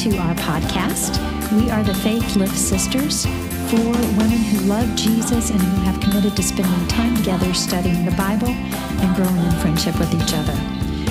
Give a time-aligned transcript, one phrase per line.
[0.00, 1.20] to our podcast.
[1.52, 3.26] We are the Faith Lift Sisters,
[3.68, 8.12] four women who love Jesus and who have committed to spending time together studying the
[8.12, 10.56] Bible and growing in friendship with each other.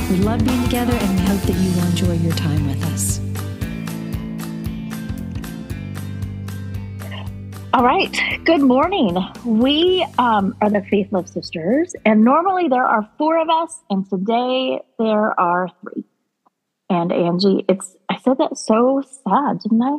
[0.09, 3.19] We love being together and we hope that you will enjoy your time with us.
[7.71, 8.11] All right.
[8.43, 9.19] Good morning.
[9.45, 14.09] We um, are the Faith Lift Sisters, and normally there are four of us, and
[14.09, 16.08] today there are three.
[16.89, 19.97] And Angie, it's I said that so sad, didn't I?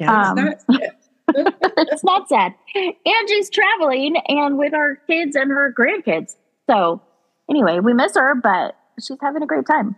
[0.00, 0.82] Yeah, Um, it's not-
[1.76, 2.54] it's not sad.
[2.74, 6.36] Angie's traveling and with our kids and her grandkids.
[6.70, 7.02] So
[7.50, 9.94] anyway, we miss her, but she's having a great time.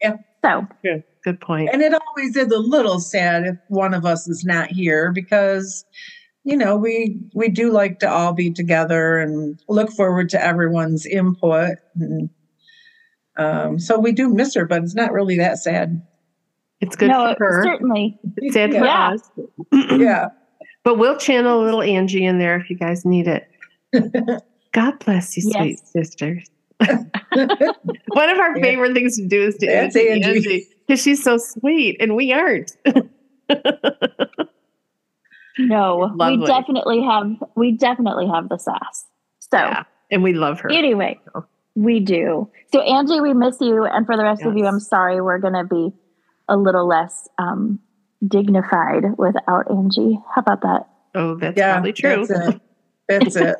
[0.00, 0.16] Yeah.
[0.44, 1.70] So Good, good point.
[1.72, 5.84] and it always is a little sad if one of us is not here because
[6.44, 11.06] you know we we do like to all be together and look forward to everyone's
[11.06, 12.30] input and
[13.38, 16.00] um, so we do miss her but it's not really that sad
[16.80, 17.62] It's good no, for her.
[17.64, 18.18] certainly.
[18.36, 19.14] It's sad for Yeah.
[19.14, 19.30] us.
[19.98, 20.28] yeah
[20.84, 23.48] But we'll channel a little Angie in there if you guys need it.
[24.72, 25.92] God bless you, sweet Yes.
[25.92, 26.50] sisters.
[26.80, 28.62] One of our Yeah.
[28.62, 30.66] favorite things to do is to That's Angie Angie.
[30.86, 32.76] because she's so sweet and we aren't.
[35.58, 36.38] No, Lovely.
[36.38, 39.06] we definitely have we definitely have the sass.
[39.40, 40.70] So Yeah, and we love her.
[40.70, 41.18] anyway,
[41.78, 42.50] we do.
[42.72, 45.20] So Angie, we miss you, and for the rest of you, I'm sorry.
[45.20, 45.92] We're gonna be
[46.48, 47.78] a little less um,
[48.26, 50.18] dignified without Angie.
[50.34, 50.88] How about that?
[51.14, 52.26] Oh, that's yeah probably true.
[52.26, 52.60] that's it
[53.08, 53.56] that's it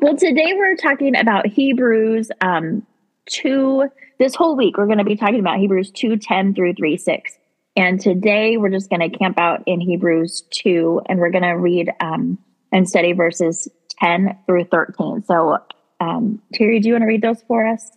[0.00, 2.86] Well, today we're talking about Hebrews um,
[3.26, 3.88] 2.
[4.20, 7.38] This whole week, we're going to be talking about Hebrews 2 10 through 3 6.
[7.74, 11.52] And today we're just going to camp out in Hebrews 2 and we're going to
[11.52, 12.38] read um,
[12.70, 13.68] and study verses
[14.02, 15.22] 10 through 13.
[15.24, 15.58] So,
[16.00, 17.90] um, Terry, do you want to read those for us?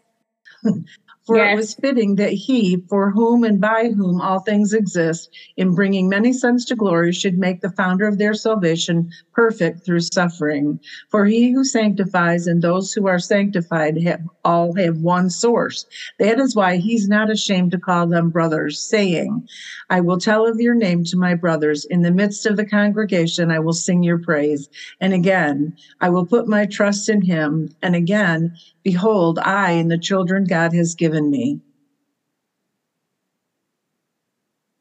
[1.26, 1.54] For Yes.
[1.54, 6.08] it was fitting that he, for whom and by whom all things exist, in bringing
[6.08, 10.80] many sons to glory, should make the founder of their salvation perfect through suffering.
[11.10, 15.88] For he who sanctifies and those who are sanctified have all have one source.
[16.20, 19.48] That is why he's not ashamed to call them brothers, saying,
[19.90, 21.86] I will tell of your name to my brothers.
[21.86, 24.70] In the midst of the congregation, I will sing your praise.
[25.02, 27.70] And again, I will put my trust in him.
[27.82, 31.62] And again, Behold, I and the children God has given me.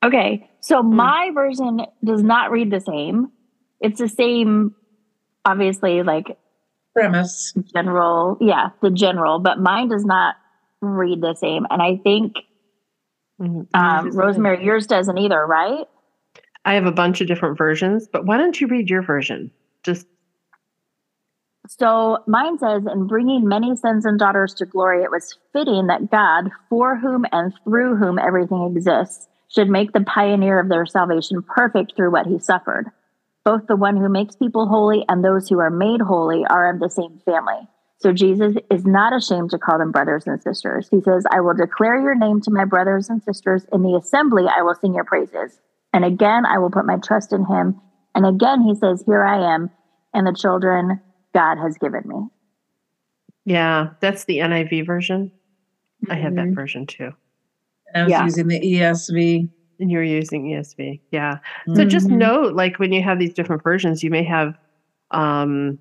[0.05, 0.49] Okay.
[0.61, 3.31] So, my version does not read the same.
[3.81, 4.75] It's the same,
[5.45, 6.39] obviously, like
[6.95, 7.53] Premise.
[7.75, 10.37] general yeah the general but mine does not
[10.81, 12.37] read the same and i think
[13.41, 13.67] Mhm.
[13.75, 15.87] um, rosemary yours doesn't either right
[16.65, 19.51] I have a bunch of different versions, but why don't you read your version?
[19.83, 20.07] Just
[21.67, 26.11] so mine says in bringing many sons and daughters to glory it was fitting that
[26.11, 31.43] god for whom and through whom everything exists should make the pioneer of their salvation
[31.43, 32.91] perfect through what he suffered
[33.45, 36.81] both the one who makes people holy and those who are made holy are of
[36.81, 40.89] the same family So Jesus is not ashamed to call them brothers and sisters.
[40.91, 43.65] He says, I will declare your name to my brothers and sisters.
[43.73, 45.59] In the assembly, I will sing your praises.
[45.95, 47.81] And again, I will put my trust in him.
[48.15, 49.71] And again, he says, Here I am,
[50.13, 51.01] and the children
[51.35, 52.17] God has given me.
[53.45, 55.31] yeah, that's the NIV version.
[56.09, 57.13] I have that version too.
[57.95, 58.25] I was Yeah.
[58.25, 59.49] using the ESV.
[59.81, 61.01] And you're using ESV.
[61.11, 61.39] Yeah.
[61.75, 62.17] So just Mhm.
[62.19, 64.57] note, like when you have these different versions, you may have
[65.11, 65.79] um,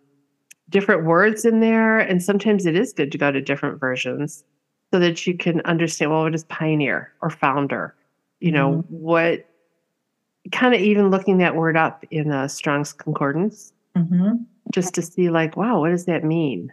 [0.69, 4.43] different words in there, and sometimes it is good to go to different versions
[4.91, 6.11] so that you can understand.
[6.11, 7.95] Well, what is pioneer or founder?
[8.41, 9.45] You know what?
[10.51, 14.45] Kind of even looking that word up in the Strong's Concordance, Mhm.
[14.71, 16.71] Just to see, like, wow, what does that mean?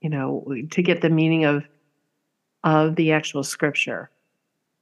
[0.00, 1.64] You know, to get the meaning of
[2.64, 4.10] of the actual scripture.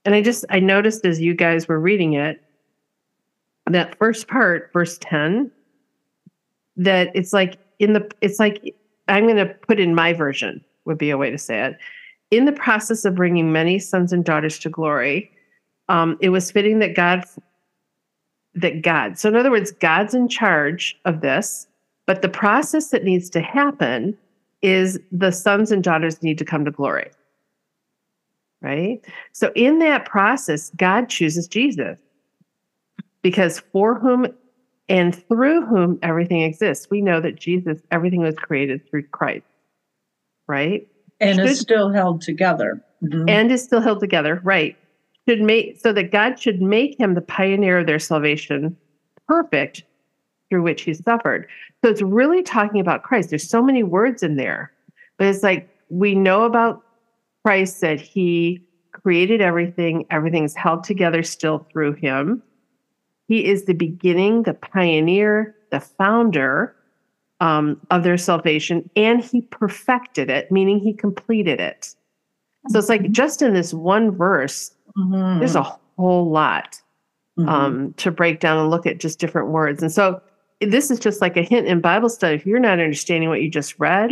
[0.05, 2.43] And I just I noticed as you guys were reading it,
[3.69, 5.51] that first part, verse 10,
[6.77, 8.75] that it's like in the it's like
[9.07, 11.77] I'm going to put in my version would be a way to say it.
[12.31, 15.31] In the process of bringing many sons and daughters to glory,
[15.89, 17.23] um, it was fitting that God
[18.55, 19.17] that God.
[19.17, 21.67] So in other words, God's in charge of this,
[22.05, 24.17] but the process that needs to happen
[24.61, 27.09] is the sons and daughters need to come to glory.
[28.61, 29.01] Right?
[29.31, 31.99] So in that process, God chooses Jesus.
[33.21, 34.27] Because for whom
[34.87, 36.87] and through whom everything exists.
[36.91, 39.45] We know that Jesus, everything was created through Christ.
[40.47, 40.87] Right?
[41.19, 42.83] And Should- still held together.
[43.03, 43.29] Mhm.
[43.29, 44.75] and is still held together, right?
[45.27, 48.75] Should make so that God should make him the pioneer of their salvation,
[49.27, 49.83] perfect
[50.49, 51.47] through which he suffered.
[51.83, 53.29] So it's really talking about Christ.
[53.29, 54.71] There's so many words in there,
[55.17, 56.83] but it's like we know about
[57.43, 58.61] Christ that he
[58.91, 60.05] created everything.
[60.11, 62.41] Everything is held together still through him.
[63.27, 66.75] He is the beginning, the pioneer, the founder
[67.41, 71.93] um, of their salvation, and he perfected it, meaning he completed it.
[72.69, 75.39] So it's like just in this one verse, Mhm.
[75.39, 75.63] there's a
[75.97, 76.81] whole lot
[77.37, 77.49] Mhm.
[77.49, 79.81] um, to break down and look at just different words.
[79.83, 80.21] And so
[80.65, 82.35] this is just like a hint in Bible study.
[82.35, 84.11] If you're not understanding what you just read,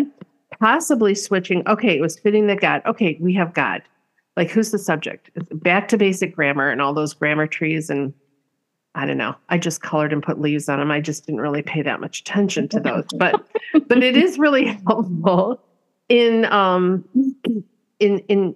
[0.60, 3.82] possibly switching, okay, it was fitting that God, okay, we have God.
[4.36, 5.30] Like, who's the subject?
[5.52, 7.90] Back to basic grammar and all those grammar trees.
[7.90, 8.14] And
[8.96, 9.36] I don't know.
[9.50, 10.92] I just colored and put leaves on them.
[10.92, 13.06] I just didn't really pay that much attention to those.
[13.18, 13.46] But
[13.88, 15.62] but it is really helpful
[16.10, 17.06] in um
[18.00, 18.56] in in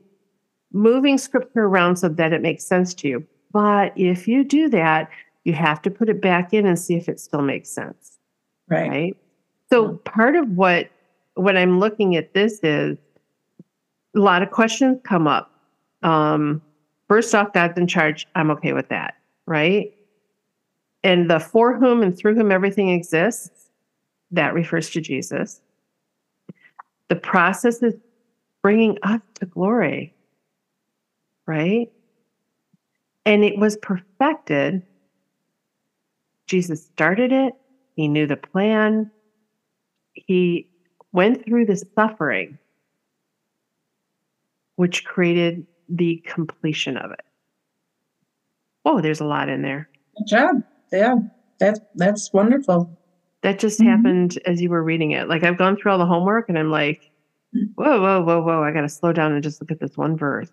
[0.74, 3.28] moving scripture around so that it makes sense to you.
[3.52, 5.10] But if you do that,
[5.48, 8.18] you have to put it back in and see if it still makes sense,
[8.68, 8.90] right.
[8.90, 9.18] right?
[9.72, 10.90] So part of what
[11.36, 12.98] what I'm looking at this is
[14.14, 15.52] a lot of questions come up.
[16.04, 16.62] Um,
[17.08, 18.28] first off, God's in charge.
[18.36, 19.14] I'm okay with that,
[19.46, 19.94] right?
[21.06, 23.70] And the for whom and through whom everything exists,
[24.32, 25.62] that refers to Jesus.
[27.08, 27.94] The process is
[28.62, 30.14] bringing us to glory,
[31.46, 31.90] right?
[33.26, 34.84] And it was perfected.
[36.48, 37.54] Jesus started it,
[37.96, 39.12] he knew the plan,
[40.14, 40.68] he
[41.12, 42.58] went through the suffering,
[44.76, 47.20] which created the completion of it.
[48.84, 49.90] Whoa, there's a lot in there.
[50.18, 50.56] Good job.
[50.92, 51.16] Yeah,
[51.60, 52.90] that's that's wonderful.
[53.44, 53.86] That just Mhm.
[53.86, 55.28] happened as you were reading it.
[55.28, 57.00] Like I've gone through all the homework and I'm like,
[57.76, 58.64] whoa, whoa, whoa, whoa.
[58.64, 60.50] I got to slow down and just look at this one verse.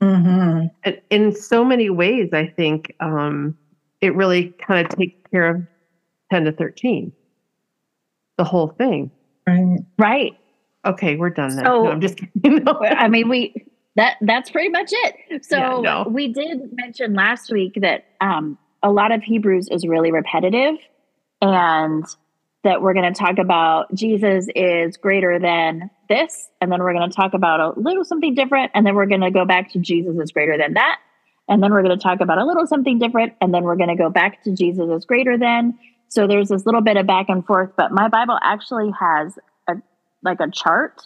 [0.00, 3.56] hmm And in so many ways, I think um,
[4.00, 5.62] it really kind of takes care of
[6.30, 7.12] 10 to 13,
[8.38, 9.10] the whole thing.
[9.46, 9.78] Right.
[9.98, 10.32] Right.
[10.84, 11.64] Okay, we're done then.
[11.64, 12.32] So- no, I'm just kidding.
[12.64, 12.78] No.
[12.82, 13.54] I mean, we
[13.96, 15.44] that that's pretty much it.
[15.44, 16.06] So Yeah, no.
[16.10, 20.74] we did mention last week that um, a lot of Hebrews is really repetitive,
[21.40, 22.04] and
[22.62, 27.08] that we're going to talk about Jesus is greater than this, and then we're going
[27.08, 29.78] to talk about a little something different, and then we're going to go back to
[29.78, 30.98] Jesus is greater than that,
[31.48, 33.88] and then we're going to talk about a little something different, and then we're going
[33.88, 35.78] to go back to Jesus is greater than.
[36.08, 39.38] So there's this little bit of back and forth, but my Bible actually has
[39.68, 39.74] a
[40.22, 41.02] like a chart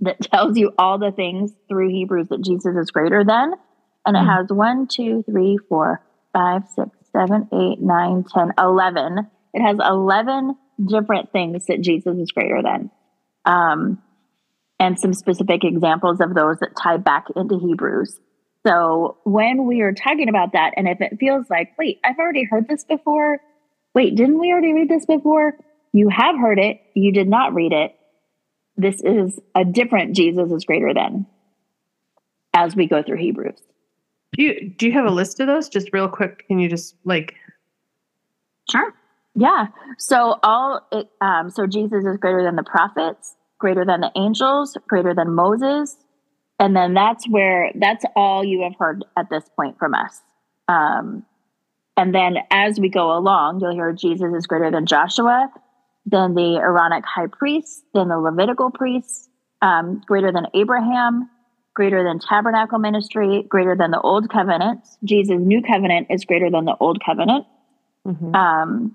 [0.00, 3.54] that tells you all the things through Hebrews that Jesus is greater than.
[4.06, 4.28] And it Hmm.
[4.28, 6.00] has one, two, three, four,
[6.32, 9.28] five, six, seven, eight, nine, ten, eleven.
[9.52, 10.56] It has 11
[10.86, 12.90] different things that Jesus is greater than.
[13.44, 14.00] Um,
[14.78, 18.18] and some specific examples of those that tie back into Hebrews.
[18.66, 22.44] So when we are talking about that, and if it feels like, wait, I've already
[22.44, 23.40] heard this before.
[23.94, 25.54] Wait, didn't we already read this before?
[25.92, 26.80] You have heard it.
[26.94, 27.96] You did not read it
[28.80, 31.26] this is a different Jesus is greater than
[32.54, 33.60] as we go through Hebrews.
[34.32, 35.68] Do you, do you have a list of those?
[35.68, 37.34] Just real quick, can you just like,
[38.70, 38.94] Sure.
[39.34, 39.66] Yeah.
[39.98, 44.76] So all it, um, so Jesus is greater than the prophets, greater than the angels,
[44.88, 45.96] greater than Moses,
[46.60, 50.20] and then that's where that's all you have heard at this point from us.
[50.68, 51.24] Um,
[51.96, 55.50] and then as we go along, you'll hear Jesus is greater than Joshua,
[56.06, 59.28] then the Aaronic high priest, then the Levitical priests,
[59.62, 61.28] um, greater than Abraham,
[61.74, 64.86] greater than tabernacle ministry, greater than the old covenant.
[65.02, 67.46] Jesus' new covenant is greater than the old covenant.
[68.06, 68.34] Mhm.
[68.34, 68.94] Um,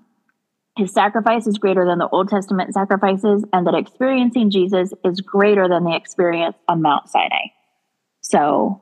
[0.76, 5.68] his sacrifice is greater than the Old Testament sacrifices, and that experiencing Jesus is greater
[5.68, 7.46] than the experience on Mount Sinai.
[8.28, 8.80] So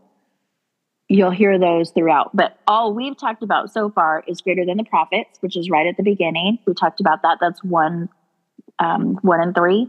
[1.09, 2.35] you'll hear those throughout.
[2.35, 5.87] But all we've talked about so far is greater than the prophets, which is right
[5.87, 6.59] at the beginning.
[6.67, 7.39] We talked about that.
[7.43, 8.09] That's one,
[8.79, 9.87] um, one and three.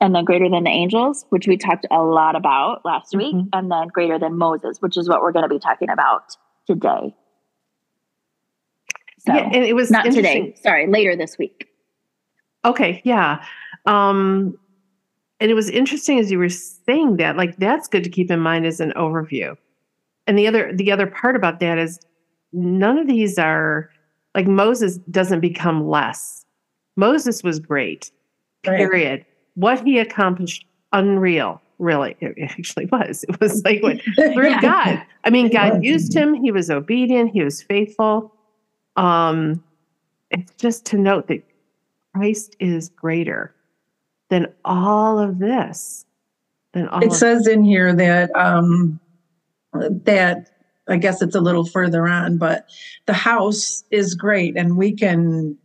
[0.00, 3.34] And then greater than the angels, which we talked a lot about last week.
[3.34, 3.48] Mhm.
[3.54, 6.36] And then greater than Moses, which is what we're going to be talking about
[6.66, 7.16] today.
[9.20, 10.54] So yeah, and it was not today.
[10.62, 11.66] Sorry, later this week.
[12.64, 13.42] Okay, yeah.
[13.86, 14.58] Um,
[15.40, 18.40] and it was interesting as you were saying that, like that's good to keep in
[18.40, 19.56] mind as an overview.
[20.26, 22.00] And the other the other part about that is
[22.52, 23.90] none of these are
[24.34, 26.44] like Moses doesn't become less.
[26.96, 28.10] Moses was great.
[28.66, 28.76] Right.
[28.76, 29.24] Period.
[29.54, 31.60] What he accomplished, unreal.
[31.78, 33.24] Really, it actually was.
[33.28, 34.60] It was like what through Yeah.
[34.60, 35.02] God.
[35.24, 36.34] I mean, God used him.
[36.34, 37.30] He was obedient.
[37.30, 38.34] He was faithful.
[38.96, 39.62] Um,
[40.30, 41.42] it's just to note that
[42.14, 43.54] Christ is greater
[44.30, 46.04] than all of this.
[46.72, 49.00] Than all It says in here that um
[49.72, 50.50] that
[50.88, 52.66] I guess it's a little further on, but
[53.06, 55.56] the house is great and we can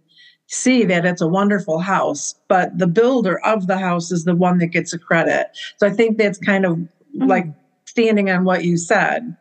[0.48, 4.58] see that it's a wonderful house, but the builder of the house is the one
[4.60, 5.48] that gets a credit.
[5.78, 6.80] So I think that's kind of
[7.16, 7.48] like
[7.86, 9.36] standing on what you said.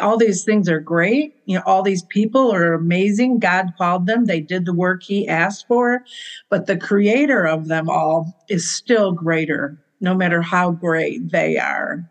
[0.00, 1.34] All these things are great.
[1.44, 3.38] You know, all these people are amazing.
[3.38, 6.04] God called them, they did the work He asked for,
[6.48, 12.08] but the creator of them all is still greater, no matter how great they are.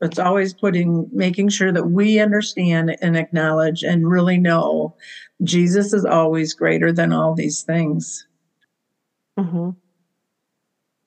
[0.00, 4.96] It's always putting, making sure that we understand and acknowledge and really know
[5.44, 8.26] Jesus is always greater than all these things.
[9.38, 9.70] Mm-hmm.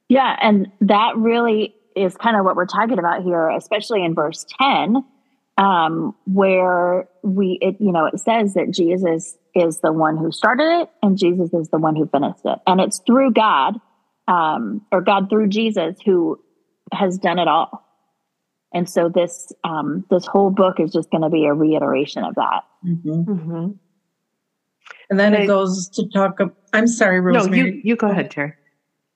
[0.07, 4.45] Yeah, and that really is kind of what we're talking about here, especially in verse
[4.61, 5.03] 10,
[5.57, 10.81] um, where we, it, you know, it says that Jesus is the one who started
[10.81, 12.59] it and Jesus is the one who finished it.
[12.67, 13.79] And it's through God,
[14.27, 16.39] um, or God through Jesus who
[16.91, 17.83] has done it all.
[18.73, 22.35] And so this um, this whole book is just going to be a reiteration of
[22.35, 22.63] that.
[22.85, 23.21] Mm-hmm.
[23.31, 23.71] Mm-hmm.
[25.09, 26.41] And then And I- it goes to talk.
[26.41, 27.75] ab- I'm sorry, No, Rosemary.
[27.75, 28.49] you you go ahead, Terry.
[28.51, 28.55] I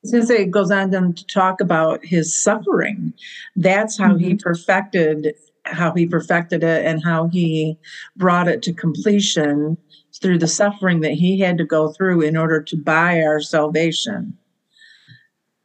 [0.04, 3.12] was going to say it goes on then to talk about his suffering.
[3.58, 5.34] That's how he perfected
[5.70, 7.78] how he perfected it and how he
[8.16, 9.78] brought it to completion
[10.22, 14.38] through the suffering that he had to go through in order to buy our salvation.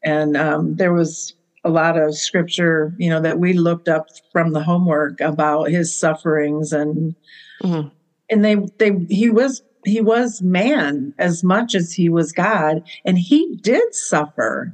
[0.05, 1.35] And um, there was
[1.65, 5.99] a lot of scripture, you know, that we looked up from the homework about his
[5.99, 7.15] sufferings and
[7.63, 7.91] Mhm.
[8.31, 13.19] and they they he was he was man as much as he was God, and
[13.19, 14.73] he did suffer.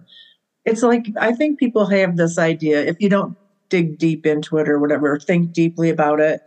[0.65, 3.37] It's like I think people have this idea if you don't
[3.71, 6.41] dig deep into it or whatever, think deeply about it,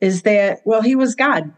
[0.00, 1.52] is that well, he was God.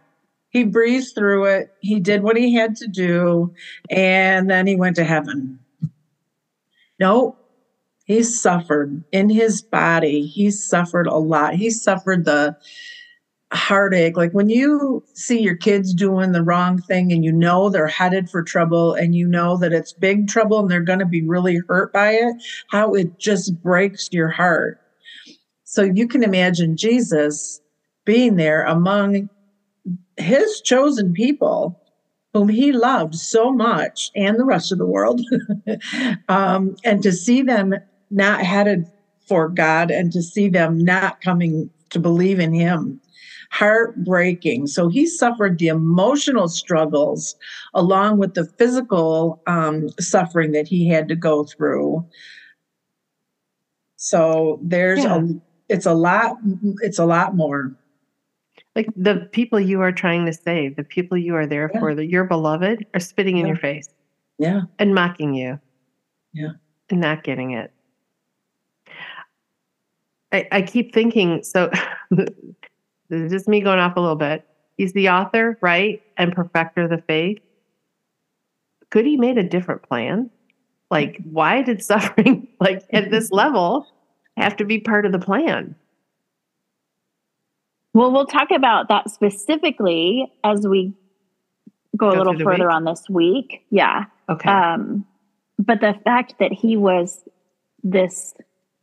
[0.50, 1.72] He breezed through it.
[1.80, 3.52] He did what he had to do,
[3.90, 5.58] and then he went to heaven.
[6.98, 7.36] No,
[8.04, 10.22] he suffered in his body.
[10.26, 11.54] He suffered a lot.
[11.54, 12.56] He suffered the
[13.52, 14.16] heartache.
[14.16, 18.28] Like when you see your kids doing the wrong thing and you know they're headed
[18.28, 21.60] for trouble and you know that it's big trouble and they're going to be really
[21.68, 22.34] hurt by it,
[22.70, 24.80] how it just breaks your heart.
[25.76, 27.60] So you can imagine Jesus
[28.06, 29.28] being there among
[30.16, 31.76] his chosen people
[32.32, 35.20] whom he loved so much and the rest of the world
[36.28, 37.74] um, and to see them
[38.10, 38.84] not headed
[39.28, 42.98] for god and to see them not coming to believe in him.
[43.52, 44.68] Heartbreaking.
[44.68, 47.36] So he suffered the emotional struggles
[47.74, 52.06] along with the physical um, suffering that he had to go through.
[53.96, 55.16] So there's Yeah.
[55.18, 55.22] a
[55.68, 56.36] it's a lot
[56.82, 57.74] it's a lot more
[58.74, 61.80] Like the people you are trying to save, the people you are there Yeah.
[61.80, 63.88] for, that your beloved are spitting in your face
[64.38, 65.58] yeah and mocking you.
[66.32, 66.50] Yeah.
[66.90, 67.72] And not getting it.
[70.32, 71.70] I, I keep thinking, so
[72.10, 72.28] this
[73.10, 74.46] is just me going off a little bit.
[74.76, 76.02] He's the author, right?
[76.18, 77.38] And perfecter of the faith.
[78.90, 80.30] Could he made a different plan?
[80.90, 83.86] Like, why did suffering, like at this level,
[84.36, 85.74] have to be part of the plan?
[87.94, 90.92] Well, we'll talk about that specifically as we
[91.96, 92.74] go, Go a little further week?
[92.74, 93.64] on this week.
[93.70, 94.04] Yeah.
[94.28, 94.50] Okay.
[94.50, 95.06] Um,
[95.58, 97.26] but the fact that he was
[97.82, 98.34] this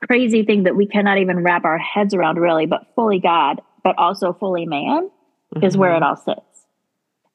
[0.08, 3.96] crazy thing that we cannot even wrap our heads around, really, but fully God, but
[4.00, 5.10] also fully man,
[5.62, 5.98] is where Mhm.
[5.98, 6.66] it all sits.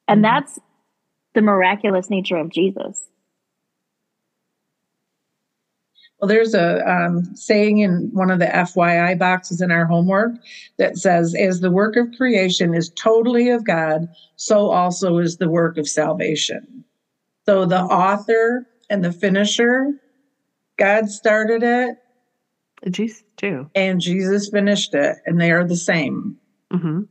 [0.09, 0.23] And Mhm.
[0.23, 0.59] that's
[1.33, 3.09] the miraculous nature of Jesus.
[6.19, 10.31] Well, there's a um, saying in one of the FYI boxes in our homework
[10.77, 15.49] that says, as the work of creation is totally of God, so also is the
[15.49, 16.83] work of salvation.
[17.45, 19.91] So the author and the finisher,
[20.77, 21.95] God started it
[22.91, 23.69] Jesus too.
[23.75, 26.37] and Jesus finished it, and they are the same.
[26.71, 27.01] hmm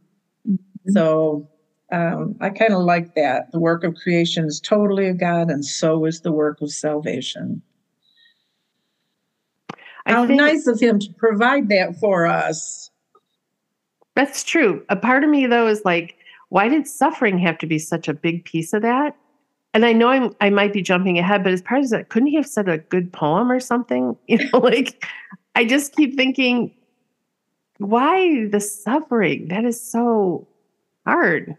[0.88, 1.49] So
[1.93, 3.50] um, I kind of like that.
[3.53, 7.62] The work of creation is totally of God, and so is the work of salvation.
[10.09, 12.91] How think nice of him to provide that for us.
[14.15, 14.85] that's true.
[14.88, 16.17] A part of me though is like,
[16.50, 19.17] why did suffering have to be such a big piece of that?
[19.75, 22.29] And I know I'm I might be jumping ahead, but as part of that, couldn't
[22.29, 24.17] he have said a good poem or something?
[24.29, 25.05] You know, like
[25.55, 26.75] I just keep thinking,
[27.79, 29.49] why the suffering?
[29.49, 30.47] That is so
[31.07, 31.57] hard.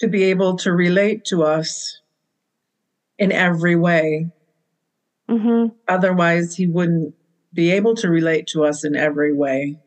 [0.00, 2.00] to be able to relate to us
[3.18, 4.30] in every way.
[5.28, 7.14] hmm Otherwise, he wouldn't
[7.52, 9.78] be able to relate to us in every way.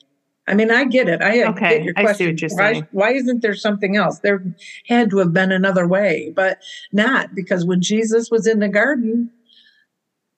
[0.48, 1.22] I mean, I get it.
[1.22, 2.36] I Okay, get your question.
[2.58, 4.20] why, why isn't there something else?
[4.20, 4.44] There
[4.88, 6.60] had to have been another way, but
[6.92, 9.30] not because when Jesus was in the garden,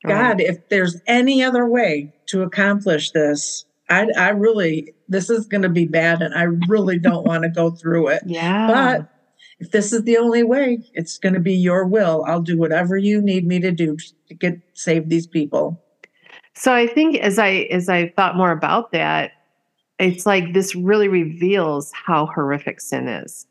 [0.06, 5.62] God, if there's any other way to accomplish this, I, I really, this is going
[5.62, 8.24] to be bad, and I really don't want to go through it.
[8.26, 8.68] Yeah.
[8.68, 9.10] But
[9.60, 12.26] if this is the only way, it's going to be your will.
[12.28, 15.82] I'll do whatever you need me to do to get save these people.
[16.56, 19.32] So I think as I as I thought more about that,
[20.00, 23.48] it's like this really reveals how horrific sin is,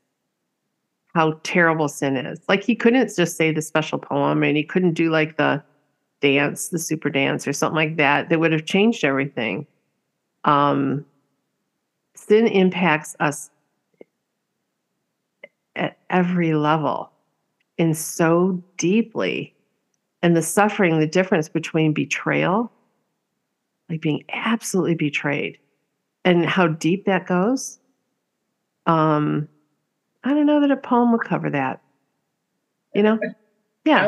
[1.14, 2.40] how terrible sin is.
[2.48, 5.62] Like he couldn't just say the special poem and he couldn't do like the
[6.20, 9.66] dance, the super dance or something like that that would have changed everything.
[10.44, 11.04] Um,
[12.14, 13.50] sin impacts us
[15.74, 17.10] at every level
[17.78, 19.54] and so deeply.
[20.22, 22.70] And the suffering, the difference between betrayal,
[23.92, 25.58] like being absolutely betrayed,
[26.24, 27.78] and how deep that goes.
[28.86, 29.48] Um,
[30.24, 31.80] I don't know that a poem would cover that.
[32.94, 33.18] You know?
[33.84, 34.06] Yeah.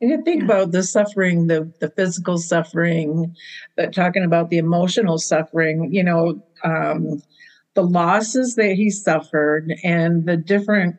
[0.00, 0.44] And you think Yeah.
[0.44, 3.34] about the suffering, the the physical suffering,
[3.76, 7.20] but talking about the emotional suffering, you know, um,
[7.74, 10.96] the losses that he suffered and the different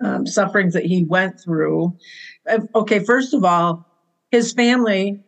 [0.00, 1.94] um, sufferings that he went through.
[2.48, 3.84] Uh, Okay, first of all,
[4.30, 5.20] his family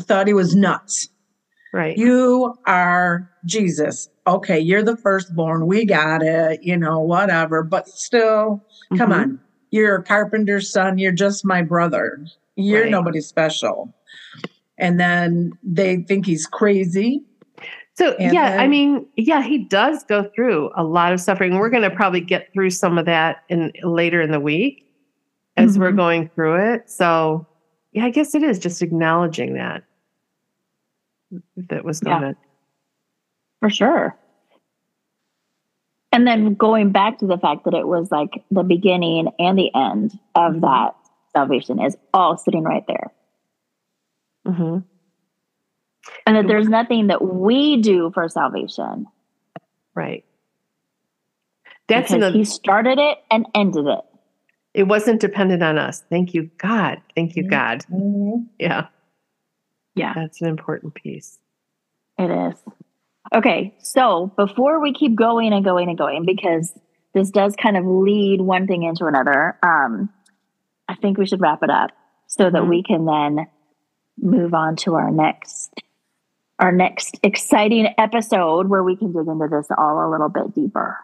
[0.00, 1.08] thought he was nuts.
[1.72, 1.96] Right.
[1.96, 4.08] You are Jesus.
[4.26, 5.66] Okay, you're the firstborn.
[5.66, 7.62] We got it, you know, whatever.
[7.62, 8.64] But still,
[8.96, 9.14] come Mhm.
[9.16, 9.40] on.
[9.70, 10.98] You're a carpenter's son.
[10.98, 12.24] You're just my brother.
[12.56, 12.90] You're Right.
[12.90, 13.92] nobody special.
[14.78, 17.22] And then they think he's crazy.
[17.94, 21.56] So And yeah, I mean, yeah, he does go through a lot of suffering.
[21.56, 24.86] We're going to probably get through some of that in later in the week
[25.56, 25.96] as we're Mhm.
[25.96, 26.90] going through it.
[26.90, 27.46] So
[27.96, 29.82] yeah, I guess it is just acknowledging that
[31.56, 32.20] that was Yeah.
[32.20, 32.40] going to
[33.60, 34.14] for sure.
[36.12, 39.74] And then going back to the fact that it was like the beginning and the
[39.74, 40.60] end of Mhm.
[40.60, 40.94] that
[41.32, 43.12] salvation is all sitting right there.
[44.46, 44.78] hmm
[46.26, 49.06] And that there's nothing that we do for salvation.
[49.94, 50.24] right.
[51.88, 52.36] That's because another.
[52.36, 54.04] he started it and ended it.
[54.76, 56.04] It wasn't dependent on us.
[56.10, 57.00] Thank you, God.
[57.14, 57.50] Thank you, Mhm.
[57.50, 57.84] God.
[58.58, 58.88] Yeah,
[59.94, 61.38] Yeah, that's an important piece.
[62.18, 62.62] it is.
[63.34, 66.78] Okay, so before we keep going and going and going, because
[67.14, 70.10] this does kind of lead one thing into another, um,
[70.88, 71.90] I think we should wrap it up
[72.26, 72.68] so that Mhm.
[72.68, 73.46] we can then
[74.18, 75.72] move on to our next
[76.58, 80.96] our next exciting episode where we can dig into this all a little bit deeper.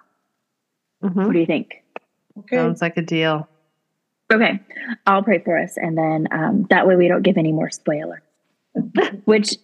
[1.03, 1.27] Mhm.
[1.27, 1.85] What do you think?
[2.39, 2.57] Okay.
[2.57, 3.47] Sounds like a deal.
[4.31, 4.61] Okay,
[5.07, 8.23] I'll pray for us, and then um, that way we don't give any more spoiler.
[9.25, 9.57] Which,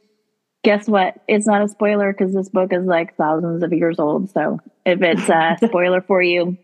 [0.63, 1.21] guess what?
[1.27, 4.31] It's not a spoiler because this book is like thousands of years old.
[4.31, 6.59] So if it's a spoiler for you,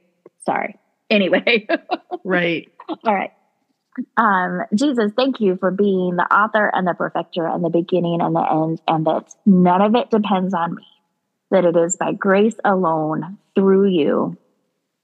[0.44, 0.76] sorry.
[1.11, 1.66] Anyway,
[2.24, 2.70] Right.
[2.88, 3.33] all right.
[4.16, 8.35] Um, Jesus, thank you for being the author and the perfecter and the beginning and
[8.35, 10.87] the end, and that none of it depends on me.
[11.50, 14.37] That it is by grace alone through you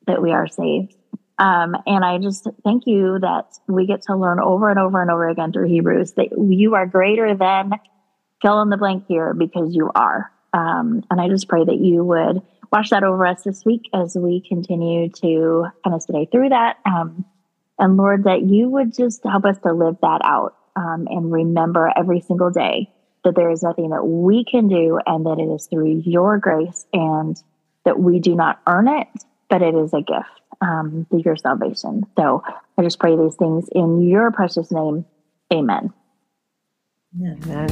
[0.06, 0.96] that we are saved.
[1.40, 5.10] Um, and I just thank you that we get to learn over and over and
[5.10, 7.72] over again through Hebrews that you are greater than
[8.42, 10.30] fill in the blank here because you are.
[10.52, 14.16] Um, and I just pray that you would wash that over us this week as
[14.16, 16.76] we continue to kind of stay through that.
[16.84, 17.24] Um,
[17.78, 21.90] and Lord, that you would just help us to live that out um, and remember
[21.96, 22.90] every single day
[23.24, 26.84] that there is nothing that we can do and that it is through your grace
[26.92, 27.42] and
[27.86, 29.08] that we do not earn it,
[29.48, 30.28] but it is a gift
[30.60, 32.04] um, through your salvation.
[32.16, 32.42] So
[32.78, 35.04] I just pray these things in your precious name.
[35.52, 35.92] Amen.
[37.22, 37.68] Amen.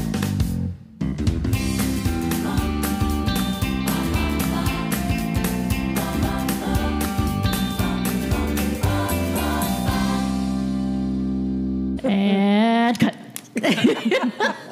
[12.05, 13.15] And cut.